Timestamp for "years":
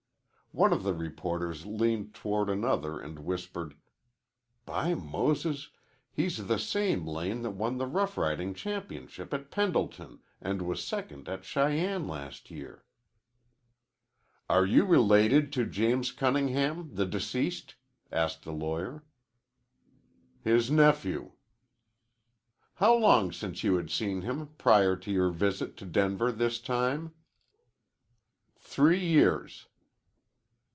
28.99-29.67